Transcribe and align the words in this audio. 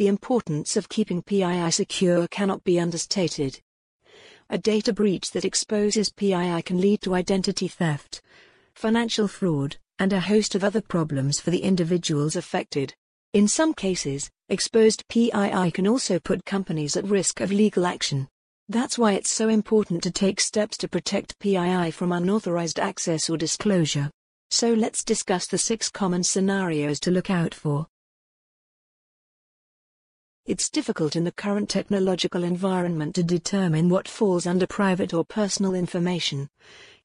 The 0.00 0.08
importance 0.08 0.78
of 0.78 0.88
keeping 0.88 1.20
PII 1.20 1.70
secure 1.70 2.26
cannot 2.28 2.64
be 2.64 2.80
understated. 2.80 3.60
A 4.48 4.56
data 4.56 4.94
breach 4.94 5.30
that 5.32 5.44
exposes 5.44 6.08
PII 6.08 6.62
can 6.62 6.80
lead 6.80 7.02
to 7.02 7.14
identity 7.14 7.68
theft, 7.68 8.22
financial 8.74 9.28
fraud, 9.28 9.76
and 9.98 10.14
a 10.14 10.20
host 10.20 10.54
of 10.54 10.64
other 10.64 10.80
problems 10.80 11.38
for 11.38 11.50
the 11.50 11.62
individuals 11.62 12.34
affected. 12.34 12.94
In 13.34 13.46
some 13.46 13.74
cases, 13.74 14.30
exposed 14.48 15.06
PII 15.08 15.70
can 15.70 15.86
also 15.86 16.18
put 16.18 16.46
companies 16.46 16.96
at 16.96 17.04
risk 17.04 17.42
of 17.42 17.52
legal 17.52 17.84
action. 17.84 18.26
That's 18.70 18.96
why 18.96 19.12
it's 19.12 19.28
so 19.28 19.50
important 19.50 20.02
to 20.04 20.10
take 20.10 20.40
steps 20.40 20.78
to 20.78 20.88
protect 20.88 21.38
PII 21.40 21.90
from 21.90 22.12
unauthorized 22.12 22.80
access 22.80 23.28
or 23.28 23.36
disclosure. 23.36 24.10
So 24.50 24.72
let's 24.72 25.04
discuss 25.04 25.46
the 25.46 25.58
six 25.58 25.90
common 25.90 26.22
scenarios 26.22 27.00
to 27.00 27.10
look 27.10 27.28
out 27.28 27.54
for. 27.54 27.86
It's 30.46 30.70
difficult 30.70 31.16
in 31.16 31.24
the 31.24 31.32
current 31.32 31.68
technological 31.68 32.44
environment 32.44 33.14
to 33.16 33.22
determine 33.22 33.90
what 33.90 34.08
falls 34.08 34.46
under 34.46 34.66
private 34.66 35.12
or 35.12 35.24
personal 35.24 35.74
information, 35.74 36.48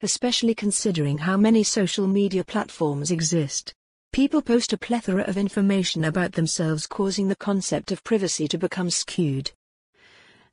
especially 0.02 0.54
considering 0.54 1.18
how 1.18 1.36
many 1.36 1.62
social 1.62 2.06
media 2.06 2.42
platforms 2.42 3.10
exist. 3.10 3.74
People 4.10 4.40
post 4.40 4.72
a 4.72 4.78
plethora 4.78 5.22
of 5.24 5.36
information 5.36 6.04
about 6.04 6.32
themselves, 6.32 6.86
causing 6.86 7.28
the 7.28 7.36
concept 7.36 7.92
of 7.92 8.02
privacy 8.02 8.48
to 8.48 8.56
become 8.56 8.88
skewed. 8.88 9.52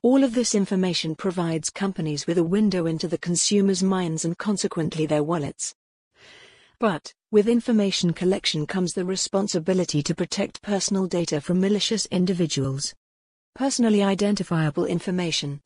All 0.01 0.21
of 0.21 0.33
this 0.33 0.53
information 0.53 1.15
provides 1.15 1.69
companies 1.69 2.27
with 2.27 2.37
a 2.37 2.43
window 2.43 2.85
into 2.85 3.07
the 3.07 3.17
consumer's 3.17 3.81
minds 3.81 4.25
and 4.25 4.37
consequently 4.37 5.05
their 5.05 5.23
wallets. 5.23 5.73
But, 6.79 7.13
with 7.31 7.47
information 7.47 8.13
collection 8.13 8.67
comes 8.67 8.93
the 8.93 9.05
responsibility 9.05 10.03
to 10.03 10.15
protect 10.15 10.61
personal 10.61 11.07
data 11.07 11.39
from 11.39 11.59
malicious 11.59 12.05
individuals. 12.07 12.93
Personally 13.55 14.03
identifiable 14.03 14.85
information, 14.85 15.61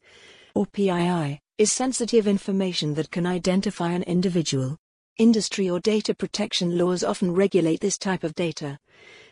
or 0.54 0.66
PII, 0.66 1.40
is 1.58 1.72
sensitive 1.72 2.28
information 2.28 2.94
that 2.96 3.12
can 3.12 3.26
identify 3.26 3.92
an 3.92 4.04
individual. 4.04 4.78
Industry 5.18 5.70
or 5.70 5.80
data 5.80 6.14
protection 6.14 6.78
laws 6.78 7.04
often 7.04 7.34
regulate 7.34 7.80
this 7.80 7.98
type 7.98 8.24
of 8.24 8.36
data, 8.36 8.78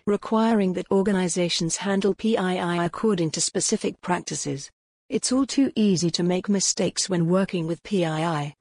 requiring 0.07 0.73
that 0.73 0.89
organizations 0.89 1.77
handle 1.77 2.15
PII 2.15 2.79
according 2.79 3.29
to 3.31 3.41
specific 3.41 4.01
practices. 4.01 4.71
It's 5.09 5.31
all 5.31 5.45
too 5.45 5.71
easy 5.75 6.09
to 6.11 6.23
make 6.23 6.49
mistakes 6.49 7.07
when 7.07 7.27
working 7.27 7.67
with 7.67 7.83
PII. 7.83 8.55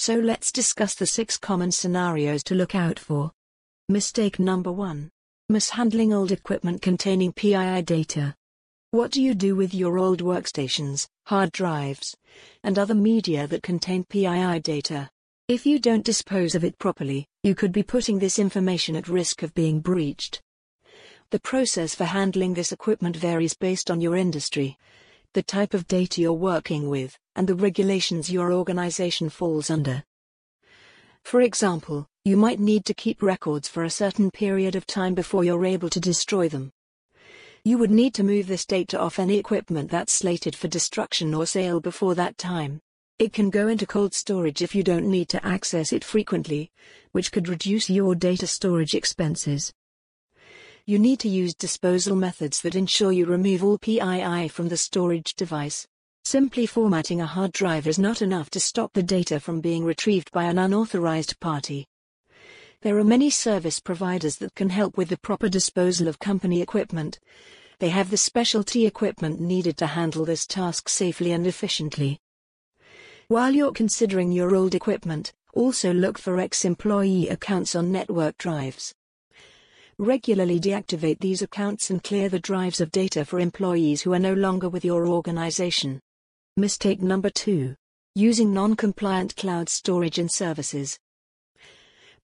So 0.00 0.14
let's 0.14 0.52
discuss 0.52 0.94
the 0.94 1.06
six 1.06 1.36
common 1.36 1.72
scenarios 1.72 2.44
to 2.44 2.54
look 2.54 2.76
out 2.76 3.00
for. 3.00 3.32
Mistake 3.88 4.38
number 4.38 4.70
one 4.70 5.10
mishandling 5.48 6.12
old 6.12 6.30
equipment 6.30 6.80
containing 6.80 7.32
PII 7.32 7.82
data. 7.82 8.36
What 8.92 9.10
do 9.10 9.20
you 9.20 9.34
do 9.34 9.56
with 9.56 9.74
your 9.74 9.98
old 9.98 10.22
workstations, 10.22 11.08
hard 11.26 11.50
drives, 11.50 12.16
and 12.62 12.78
other 12.78 12.94
media 12.94 13.48
that 13.48 13.64
contain 13.64 14.04
PII 14.04 14.60
data? 14.60 15.10
If 15.48 15.66
you 15.66 15.80
don't 15.80 16.04
dispose 16.04 16.54
of 16.54 16.62
it 16.62 16.78
properly, 16.78 17.26
you 17.42 17.56
could 17.56 17.72
be 17.72 17.82
putting 17.82 18.20
this 18.20 18.38
information 18.38 18.94
at 18.94 19.08
risk 19.08 19.42
of 19.42 19.52
being 19.54 19.80
breached. 19.80 20.40
The 21.30 21.40
process 21.40 21.96
for 21.96 22.04
handling 22.04 22.54
this 22.54 22.70
equipment 22.70 23.16
varies 23.16 23.54
based 23.54 23.90
on 23.90 24.00
your 24.00 24.14
industry 24.14 24.78
the 25.34 25.42
type 25.42 25.74
of 25.74 25.86
data 25.86 26.20
you're 26.20 26.32
working 26.32 26.88
with, 26.88 27.18
and 27.38 27.48
the 27.48 27.54
regulations 27.54 28.32
your 28.32 28.52
organization 28.52 29.28
falls 29.28 29.70
under. 29.70 30.02
For 31.22 31.40
example, 31.40 32.08
you 32.24 32.36
might 32.36 32.58
need 32.58 32.84
to 32.86 32.94
keep 32.94 33.22
records 33.22 33.68
for 33.68 33.84
a 33.84 33.90
certain 33.90 34.32
period 34.32 34.74
of 34.74 34.88
time 34.88 35.14
before 35.14 35.44
you're 35.44 35.64
able 35.64 35.88
to 35.90 36.00
destroy 36.00 36.48
them. 36.48 36.72
You 37.62 37.78
would 37.78 37.92
need 37.92 38.12
to 38.14 38.24
move 38.24 38.48
this 38.48 38.66
data 38.66 38.98
off 38.98 39.20
any 39.20 39.38
equipment 39.38 39.88
that's 39.88 40.12
slated 40.12 40.56
for 40.56 40.66
destruction 40.66 41.32
or 41.32 41.46
sale 41.46 41.78
before 41.78 42.16
that 42.16 42.38
time. 42.38 42.80
It 43.20 43.32
can 43.32 43.50
go 43.50 43.68
into 43.68 43.86
cold 43.86 44.14
storage 44.14 44.60
if 44.60 44.74
you 44.74 44.82
don't 44.82 45.06
need 45.06 45.28
to 45.28 45.46
access 45.46 45.92
it 45.92 46.02
frequently, 46.02 46.72
which 47.12 47.30
could 47.30 47.46
reduce 47.46 47.88
your 47.88 48.16
data 48.16 48.48
storage 48.48 48.94
expenses. 48.94 49.72
You 50.86 50.98
need 50.98 51.20
to 51.20 51.28
use 51.28 51.54
disposal 51.54 52.16
methods 52.16 52.62
that 52.62 52.74
ensure 52.74 53.12
you 53.12 53.26
remove 53.26 53.62
all 53.62 53.78
PII 53.78 54.48
from 54.48 54.68
the 54.70 54.76
storage 54.76 55.34
device. 55.34 55.86
Simply 56.30 56.66
formatting 56.66 57.22
a 57.22 57.26
hard 57.26 57.52
drive 57.52 57.86
is 57.86 57.98
not 57.98 58.20
enough 58.20 58.50
to 58.50 58.60
stop 58.60 58.92
the 58.92 59.02
data 59.02 59.40
from 59.40 59.62
being 59.62 59.82
retrieved 59.82 60.30
by 60.30 60.44
an 60.44 60.58
unauthorized 60.58 61.40
party. 61.40 61.86
There 62.82 62.98
are 62.98 63.02
many 63.02 63.30
service 63.30 63.80
providers 63.80 64.36
that 64.36 64.54
can 64.54 64.68
help 64.68 64.98
with 64.98 65.08
the 65.08 65.16
proper 65.16 65.48
disposal 65.48 66.06
of 66.06 66.18
company 66.18 66.60
equipment. 66.60 67.18
They 67.78 67.88
have 67.88 68.10
the 68.10 68.18
specialty 68.18 68.84
equipment 68.84 69.40
needed 69.40 69.78
to 69.78 69.86
handle 69.86 70.26
this 70.26 70.46
task 70.46 70.90
safely 70.90 71.32
and 71.32 71.46
efficiently. 71.46 72.18
While 73.28 73.54
you're 73.54 73.72
considering 73.72 74.30
your 74.30 74.54
old 74.54 74.74
equipment, 74.74 75.32
also 75.54 75.94
look 75.94 76.18
for 76.18 76.38
ex 76.38 76.66
employee 76.66 77.30
accounts 77.30 77.74
on 77.74 77.90
network 77.90 78.36
drives. 78.36 78.92
Regularly 79.96 80.60
deactivate 80.60 81.20
these 81.20 81.40
accounts 81.40 81.88
and 81.88 82.04
clear 82.04 82.28
the 82.28 82.38
drives 82.38 82.82
of 82.82 82.92
data 82.92 83.24
for 83.24 83.40
employees 83.40 84.02
who 84.02 84.12
are 84.12 84.18
no 84.18 84.34
longer 84.34 84.68
with 84.68 84.84
your 84.84 85.08
organization. 85.08 86.02
Mistake 86.58 87.00
number 87.00 87.30
2. 87.30 87.76
Using 88.16 88.52
non-compliant 88.52 89.36
cloud 89.36 89.68
storage 89.68 90.18
and 90.18 90.28
services. 90.28 90.98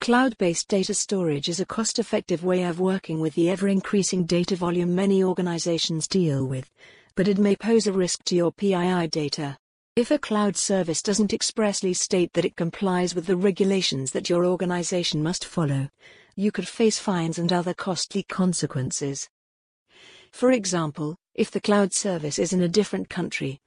Cloud-based 0.01 0.67
data 0.67 0.93
storage 0.93 1.49
is 1.49 1.61
a 1.61 1.65
cost-effective 1.65 2.43
way 2.43 2.65
of 2.65 2.81
working 2.81 3.21
with 3.21 3.35
the 3.35 3.49
ever-increasing 3.49 4.25
data 4.25 4.57
volume 4.57 4.93
many 4.93 5.23
organizations 5.23 6.09
deal 6.09 6.47
with, 6.47 6.69
but 7.15 7.29
it 7.29 7.39
may 7.39 7.55
pose 7.55 7.87
a 7.87 7.93
risk 7.93 8.25
to 8.25 8.35
your 8.35 8.51
PII 8.51 9.07
data. 9.07 9.57
If 9.95 10.11
a 10.11 10.19
cloud 10.19 10.57
service 10.57 11.01
doesn't 11.01 11.33
expressly 11.33 11.95
state 11.95 12.33
that 12.33 12.45
it 12.45 12.57
complies 12.57 13.15
with 13.15 13.27
the 13.27 13.37
regulations 13.37 14.11
that 14.11 14.29
your 14.29 14.45
organization 14.45 15.23
must 15.23 15.45
follow, 15.45 15.89
you 16.35 16.51
could 16.51 16.67
face 16.67 16.99
fines 16.99 17.39
and 17.39 17.53
other 17.53 17.73
costly 17.73 18.25
consequences. 18.25 19.29
For 20.33 20.51
example, 20.51 21.15
if 21.35 21.53
the 21.53 21.61
cloud 21.61 21.93
service 21.93 22.41
is 22.41 22.53
in 22.53 22.63
a 22.63 22.69
different 22.69 23.09
country, 23.09 23.61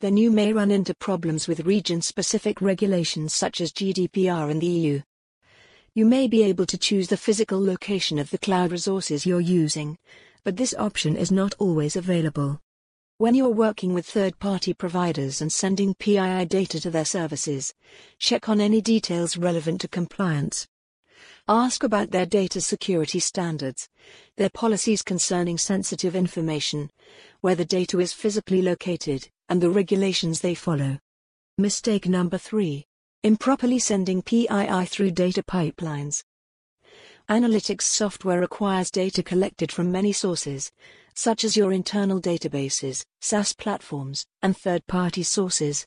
then 0.00 0.16
you 0.16 0.30
may 0.30 0.52
run 0.52 0.70
into 0.70 0.94
problems 0.94 1.48
with 1.48 1.66
region 1.66 2.00
specific 2.00 2.60
regulations 2.60 3.34
such 3.34 3.60
as 3.60 3.72
GDPR 3.72 4.50
in 4.50 4.60
the 4.60 4.66
EU. 4.66 5.00
You 5.94 6.06
may 6.06 6.28
be 6.28 6.44
able 6.44 6.66
to 6.66 6.78
choose 6.78 7.08
the 7.08 7.16
physical 7.16 7.60
location 7.60 8.18
of 8.18 8.30
the 8.30 8.38
cloud 8.38 8.70
resources 8.70 9.26
you're 9.26 9.40
using, 9.40 9.98
but 10.44 10.56
this 10.56 10.74
option 10.78 11.16
is 11.16 11.32
not 11.32 11.54
always 11.58 11.96
available. 11.96 12.60
When 13.16 13.34
you're 13.34 13.48
working 13.48 13.92
with 13.94 14.06
third 14.06 14.38
party 14.38 14.72
providers 14.72 15.40
and 15.40 15.52
sending 15.52 15.94
PII 15.94 16.44
data 16.44 16.80
to 16.80 16.90
their 16.90 17.04
services, 17.04 17.74
check 18.20 18.48
on 18.48 18.60
any 18.60 18.80
details 18.80 19.36
relevant 19.36 19.80
to 19.80 19.88
compliance. 19.88 20.68
Ask 21.48 21.82
about 21.82 22.12
their 22.12 22.26
data 22.26 22.60
security 22.60 23.18
standards, 23.18 23.88
their 24.36 24.50
policies 24.50 25.02
concerning 25.02 25.58
sensitive 25.58 26.14
information, 26.14 26.90
where 27.40 27.56
the 27.56 27.64
data 27.64 27.98
is 27.98 28.12
physically 28.12 28.62
located, 28.62 29.28
and 29.48 29.60
the 29.60 29.70
regulations 29.70 30.40
they 30.40 30.54
follow. 30.54 30.98
Mistake 31.56 32.06
number 32.06 32.38
3. 32.38 32.84
Improperly 33.24 33.78
sending 33.78 34.22
PII 34.22 34.86
through 34.86 35.10
data 35.10 35.42
pipelines. 35.42 36.22
Analytics 37.28 37.82
software 37.82 38.40
requires 38.40 38.90
data 38.90 39.22
collected 39.22 39.70
from 39.72 39.92
many 39.92 40.12
sources, 40.12 40.70
such 41.14 41.44
as 41.44 41.56
your 41.56 41.72
internal 41.72 42.20
databases, 42.20 43.04
SaaS 43.20 43.52
platforms, 43.52 44.24
and 44.42 44.56
third 44.56 44.86
party 44.86 45.22
sources. 45.22 45.86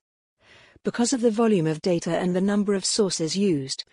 Because 0.83 1.13
of 1.13 1.21
the 1.21 1.31
volume 1.31 1.67
of 1.67 1.81
data 1.81 2.17
and 2.17 2.35
the 2.35 2.41
number 2.41 2.73
of 2.73 2.85
sources 2.85 3.37
used, 3.37 3.83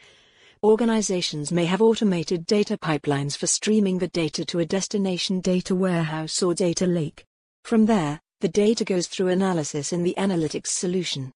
Organizations 0.65 1.53
may 1.53 1.67
have 1.67 1.81
automated 1.81 2.45
data 2.45 2.77
pipelines 2.77 3.37
for 3.37 3.47
streaming 3.47 3.99
the 3.99 4.09
data 4.09 4.45
to 4.47 4.59
a 4.59 4.67
destination 4.67 5.41
data 5.41 5.73
warehouse 5.73 6.43
or 6.43 6.53
data 6.53 6.85
lake. 6.85 7.25
From 7.63 7.87
there, 7.87 8.21
the 8.41 8.49
data 8.49 8.85
goes 8.85 9.09
through 9.09 9.29
analysis 9.29 9.93
in 9.93 10.05
the 10.05 10.15
analytics 10.17 10.69
solution. 10.69 11.33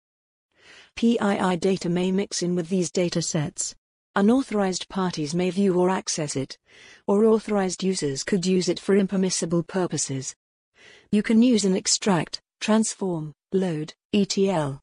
PII 0.97 1.56
data 1.56 1.88
may 1.88 2.12
mix 2.12 2.43
in 2.43 2.55
with 2.55 2.69
these 2.69 2.91
data 2.91 3.23
sets. 3.23 3.75
Unauthorized 4.17 4.88
parties 4.88 5.35
may 5.35 5.49
view 5.49 5.79
or 5.79 5.88
access 5.88 6.37
it, 6.37 6.58
or 7.06 7.25
authorized 7.25 7.82
users 7.82 8.23
could 8.23 8.44
use 8.44 8.69
it 8.69 8.79
for 8.79 8.97
impermissible 8.97 9.62
purposes. 9.62 10.35
You 11.11 11.23
can 11.23 11.43
use 11.43 11.64
an 11.64 11.75
extract, 11.75 12.43
transform, 12.61 13.32
load, 13.52 13.94
ETL, 14.12 14.82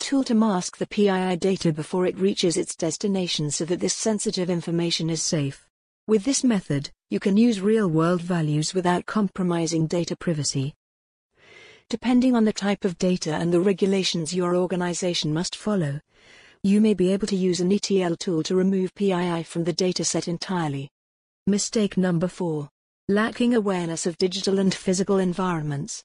tool 0.00 0.24
to 0.24 0.34
mask 0.34 0.78
the 0.78 0.86
PII 0.86 1.36
data 1.36 1.72
before 1.72 2.06
it 2.06 2.18
reaches 2.18 2.56
its 2.56 2.74
destination 2.74 3.50
so 3.50 3.64
that 3.66 3.80
this 3.80 3.94
sensitive 3.94 4.50
information 4.50 5.08
is 5.08 5.22
safe. 5.22 5.68
With 6.08 6.24
this 6.24 6.42
method, 6.42 6.90
you 7.10 7.20
can 7.20 7.36
use 7.36 7.60
real-world 7.60 8.22
values 8.22 8.74
without 8.74 9.06
compromising 9.06 9.86
data 9.86 10.16
privacy. 10.16 10.74
Depending 11.90 12.34
on 12.34 12.44
the 12.44 12.52
type 12.52 12.84
of 12.84 12.98
data 12.98 13.34
and 13.34 13.52
the 13.52 13.60
regulations 13.60 14.34
your 14.34 14.56
organization 14.56 15.34
must 15.34 15.54
follow, 15.54 16.00
you 16.62 16.80
may 16.80 16.94
be 16.94 17.12
able 17.12 17.26
to 17.26 17.36
use 17.36 17.60
an 17.60 17.70
ETL 17.70 18.16
tool 18.16 18.42
to 18.42 18.56
remove 18.56 18.94
PII 18.94 19.42
from 19.42 19.64
the 19.64 19.72
dataset 19.74 20.26
entirely. 20.26 20.88
Mistake 21.46 21.98
number 21.98 22.26
4. 22.26 22.70
Lacking 23.08 23.54
awareness 23.54 24.06
of 24.06 24.16
digital 24.16 24.58
and 24.58 24.74
physical 24.74 25.18
environments. 25.18 26.02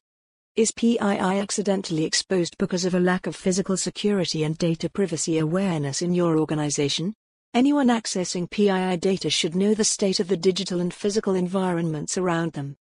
Is 0.58 0.72
PII 0.72 1.00
accidentally 1.00 2.04
exposed 2.04 2.58
because 2.58 2.84
of 2.84 2.94
a 2.94 3.00
lack 3.00 3.26
of 3.26 3.38
physical 3.38 3.78
security 3.78 4.44
and 4.44 4.58
data 4.58 4.90
privacy 4.90 5.38
awareness 5.38 6.02
in 6.02 6.14
your 6.14 6.38
organization? 6.38 7.14
Anyone 7.54 7.88
accessing 7.88 8.50
PII 8.50 8.98
data 8.98 9.30
should 9.30 9.56
know 9.56 9.74
the 9.74 9.86
state 9.86 10.20
of 10.20 10.28
the 10.28 10.36
digital 10.36 10.82
and 10.82 10.94
physical 10.94 11.36
environments 11.36 12.18
around 12.18 12.52
them. 12.52 12.76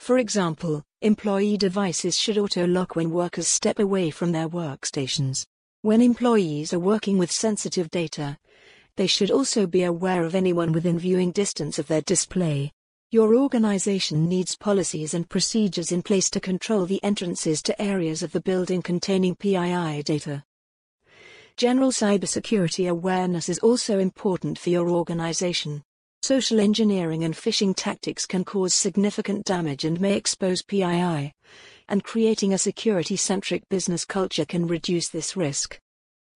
For 0.00 0.16
example, 0.16 0.82
employee 1.02 1.58
devices 1.58 2.18
should 2.18 2.38
auto-lock 2.38 2.96
when 2.96 3.10
workers 3.10 3.46
step 3.46 3.78
away 3.78 4.08
from 4.08 4.32
their 4.32 4.48
workstations. 4.48 5.44
When 5.82 6.00
employees 6.00 6.72
are 6.72 6.78
working 6.78 7.18
with 7.18 7.30
sensitive 7.30 7.90
data, 7.90 8.38
they 8.96 9.06
should 9.06 9.30
also 9.30 9.66
be 9.66 9.82
aware 9.82 10.24
of 10.24 10.34
anyone 10.34 10.72
within 10.72 10.98
viewing 10.98 11.32
distance 11.32 11.78
of 11.78 11.86
their 11.86 12.00
display. 12.00 12.72
Your 13.10 13.36
organization 13.36 14.26
needs 14.26 14.56
policies 14.56 15.12
and 15.12 15.28
procedures 15.28 15.92
in 15.92 16.00
place 16.00 16.30
to 16.30 16.40
control 16.40 16.86
the 16.86 17.04
entrances 17.04 17.60
to 17.64 17.80
areas 17.80 18.22
of 18.22 18.32
the 18.32 18.40
building 18.40 18.80
containing 18.80 19.36
PII 19.36 20.02
data. 20.02 20.42
General 21.58 21.92
cybersecurity 21.92 22.88
awareness 22.88 23.50
is 23.50 23.58
also 23.58 23.98
important 23.98 24.58
for 24.58 24.70
your 24.70 24.88
organization. 24.88 25.82
Social 26.22 26.60
engineering 26.60 27.24
and 27.24 27.34
phishing 27.34 27.74
tactics 27.74 28.26
can 28.26 28.44
cause 28.44 28.74
significant 28.74 29.44
damage 29.46 29.84
and 29.86 29.98
may 29.98 30.14
expose 30.14 30.62
PII, 30.62 31.32
and 31.88 32.04
creating 32.04 32.52
a 32.52 32.58
security 32.58 33.16
centric 33.16 33.66
business 33.70 34.04
culture 34.04 34.44
can 34.44 34.66
reduce 34.66 35.08
this 35.08 35.34
risk. 35.34 35.78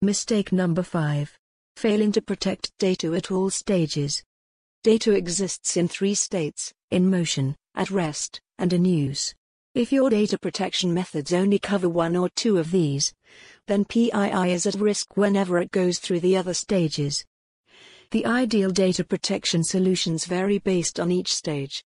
Mistake 0.01 0.51
number 0.51 0.81
5. 0.81 1.37
Failing 1.77 2.11
to 2.13 2.21
protect 2.21 2.71
data 2.79 3.13
at 3.13 3.31
all 3.31 3.51
stages. 3.51 4.23
Data 4.83 5.11
exists 5.11 5.77
in 5.77 5.87
three 5.87 6.15
states 6.15 6.73
in 6.89 7.09
motion, 7.09 7.55
at 7.75 7.91
rest, 7.91 8.41
and 8.57 8.73
in 8.73 8.85
use. 8.85 9.35
If 9.75 9.91
your 9.91 10.09
data 10.09 10.39
protection 10.39 10.93
methods 10.93 11.31
only 11.31 11.59
cover 11.59 11.89
one 11.89 12.15
or 12.15 12.29
two 12.29 12.57
of 12.57 12.71
these, 12.71 13.13
then 13.67 13.85
PII 13.85 14.51
is 14.51 14.65
at 14.65 14.75
risk 14.75 15.15
whenever 15.15 15.59
it 15.59 15.71
goes 15.71 15.99
through 15.99 16.21
the 16.21 16.37
other 16.37 16.53
stages. 16.53 17.23
The 18.11 18.25
ideal 18.25 18.69
data 18.69 19.03
protection 19.03 19.63
solutions 19.63 20.25
vary 20.25 20.59
based 20.59 20.99
on 20.99 21.11
each 21.11 21.33
stage. 21.33 21.83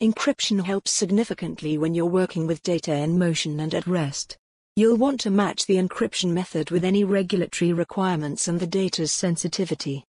Encryption 0.00 0.64
helps 0.64 0.92
significantly 0.92 1.76
when 1.76 1.94
you're 1.94 2.06
working 2.06 2.46
with 2.46 2.62
data 2.62 2.94
in 2.94 3.18
motion 3.18 3.58
and 3.60 3.74
at 3.74 3.86
rest. 3.86 4.36
You'll 4.76 4.96
want 4.96 5.20
to 5.20 5.30
match 5.30 5.66
the 5.66 5.76
encryption 5.76 6.32
method 6.32 6.70
with 6.70 6.84
any 6.84 7.02
regulatory 7.02 7.72
requirements 7.72 8.46
and 8.46 8.60
the 8.60 8.66
data's 8.66 9.12
sensitivity. 9.12 10.04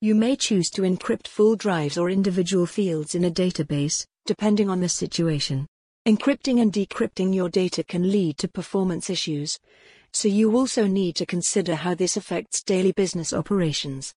You 0.00 0.14
may 0.14 0.36
choose 0.36 0.68
to 0.70 0.82
encrypt 0.82 1.26
full 1.26 1.56
drives 1.56 1.96
or 1.96 2.10
individual 2.10 2.66
fields 2.66 3.14
in 3.14 3.24
a 3.24 3.30
database, 3.30 4.04
depending 4.26 4.68
on 4.68 4.80
the 4.80 4.88
situation. 4.88 5.66
Encrypting 6.06 6.60
and 6.60 6.72
decrypting 6.72 7.34
your 7.34 7.48
data 7.48 7.82
can 7.82 8.10
lead 8.10 8.36
to 8.38 8.48
performance 8.48 9.08
issues, 9.08 9.58
so 10.12 10.28
you 10.28 10.56
also 10.56 10.86
need 10.86 11.16
to 11.16 11.26
consider 11.26 11.76
how 11.76 11.94
this 11.94 12.16
affects 12.16 12.62
daily 12.62 12.92
business 12.92 13.32
operations. 13.32 14.12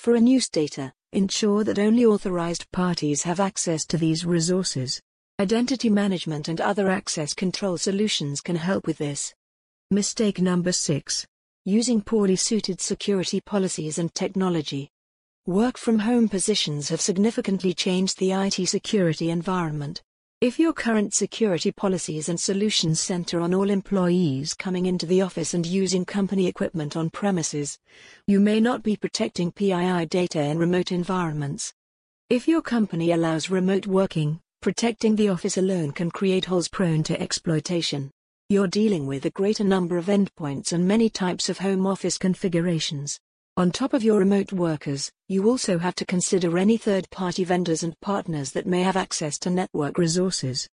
For 0.00 0.16
in-use 0.16 0.48
data, 0.48 0.94
ensure 1.12 1.62
that 1.62 1.78
only 1.78 2.06
authorized 2.06 2.72
parties 2.72 3.22
have 3.24 3.38
access 3.38 3.84
to 3.84 3.98
these 3.98 4.24
resources. 4.24 4.98
Identity 5.38 5.90
management 5.90 6.48
and 6.48 6.58
other 6.58 6.88
access 6.88 7.34
control 7.34 7.76
solutions 7.76 8.40
can 8.40 8.56
help 8.56 8.86
with 8.86 8.96
this. 8.96 9.34
Mistake 9.90 10.40
number 10.40 10.72
6 10.72 11.26
using 11.66 12.00
poorly 12.00 12.36
suited 12.36 12.80
security 12.80 13.42
policies 13.42 13.98
and 13.98 14.14
technology. 14.14 14.88
Work 15.44 15.76
from 15.76 15.98
home 15.98 16.30
positions 16.30 16.88
have 16.88 17.02
significantly 17.02 17.74
changed 17.74 18.18
the 18.18 18.32
IT 18.32 18.54
security 18.68 19.28
environment. 19.28 20.00
If 20.40 20.58
your 20.58 20.72
current 20.72 21.12
security 21.12 21.70
policies 21.70 22.30
and 22.30 22.40
solutions 22.40 22.98
center 22.98 23.42
on 23.42 23.52
all 23.52 23.68
employees 23.68 24.54
coming 24.54 24.86
into 24.86 25.04
the 25.04 25.20
office 25.20 25.52
and 25.52 25.66
using 25.66 26.06
company 26.06 26.46
equipment 26.46 26.96
on 26.96 27.10
premises, 27.10 27.78
you 28.26 28.40
may 28.40 28.58
not 28.58 28.82
be 28.82 28.96
protecting 28.96 29.52
PII 29.52 30.06
data 30.06 30.40
in 30.40 30.58
remote 30.58 30.92
environments. 30.92 31.74
If 32.30 32.48
your 32.48 32.62
company 32.62 33.12
allows 33.12 33.50
remote 33.50 33.86
working, 33.86 34.40
protecting 34.62 35.14
the 35.14 35.28
office 35.28 35.58
alone 35.58 35.92
can 35.92 36.10
create 36.10 36.46
holes 36.46 36.68
prone 36.68 37.02
to 37.02 37.20
exploitation. 37.20 38.10
You're 38.48 38.66
dealing 38.66 39.06
with 39.06 39.26
a 39.26 39.30
greater 39.30 39.64
number 39.64 39.98
of 39.98 40.06
endpoints 40.06 40.72
and 40.72 40.88
many 40.88 41.10
types 41.10 41.50
of 41.50 41.58
home 41.58 41.86
office 41.86 42.16
configurations. 42.16 43.20
On 43.56 43.70
top 43.70 43.92
of 43.92 44.04
your 44.04 44.18
remote 44.18 44.52
workers, 44.52 45.10
you 45.28 45.48
also 45.48 45.78
have 45.78 45.94
to 45.96 46.06
consider 46.06 46.56
any 46.56 46.76
third 46.76 47.10
party 47.10 47.44
vendors 47.44 47.82
and 47.82 47.98
partners 48.00 48.52
that 48.52 48.66
may 48.66 48.82
have 48.82 48.96
access 48.96 49.38
to 49.40 49.50
network 49.50 49.98
resources. 49.98 50.68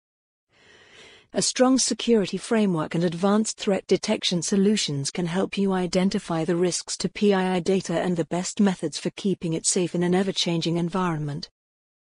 A 1.32 1.40
strong 1.40 1.78
security 1.78 2.36
framework 2.36 2.94
and 2.94 3.04
advanced 3.04 3.58
threat 3.58 3.86
detection 3.86 4.42
solutions 4.42 5.10
can 5.10 5.26
help 5.26 5.56
you 5.56 5.72
identify 5.72 6.44
the 6.44 6.56
risks 6.56 6.96
to 6.98 7.08
PII 7.08 7.60
data 7.60 8.00
and 8.00 8.16
the 8.16 8.26
best 8.26 8.60
methods 8.60 8.98
for 8.98 9.10
keeping 9.10 9.52
it 9.52 9.66
safe 9.66 9.94
in 9.94 10.02
an 10.02 10.14
ever 10.14 10.32
changing 10.32 10.76
environment. 10.76 11.50